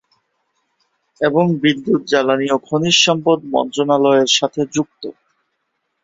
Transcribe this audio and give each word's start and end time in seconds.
এবং 1.21 1.45
বিদ্যুৎ, 1.61 2.01
জ্বালানি 2.11 2.47
ও 2.51 2.57
খনিজ 2.67 2.95
সম্পদ 3.05 3.39
মন্ত্রণালয়ের 3.53 4.29
সাথে 4.37 4.61
যুক্ত। 4.75 5.03